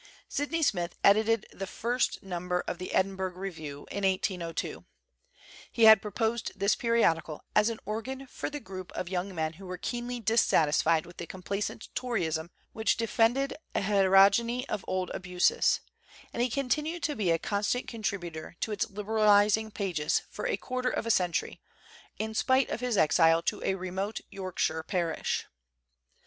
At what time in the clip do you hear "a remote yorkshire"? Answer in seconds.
23.63-24.81